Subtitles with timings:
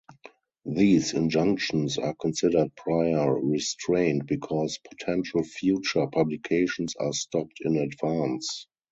[0.65, 8.65] These injunctions are considered prior restraint because potential future publications are stopped in advance.